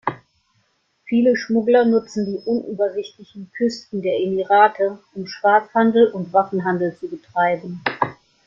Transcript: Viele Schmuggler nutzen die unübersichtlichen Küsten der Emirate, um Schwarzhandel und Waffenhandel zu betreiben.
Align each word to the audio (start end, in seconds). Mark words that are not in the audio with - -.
Viele 1.03 1.37
Schmuggler 1.37 1.85
nutzen 1.85 2.25
die 2.25 2.39
unübersichtlichen 2.43 3.51
Küsten 3.55 4.01
der 4.01 4.19
Emirate, 4.19 4.97
um 5.13 5.27
Schwarzhandel 5.27 6.07
und 6.07 6.33
Waffenhandel 6.33 6.97
zu 6.99 7.07
betreiben. 7.07 7.83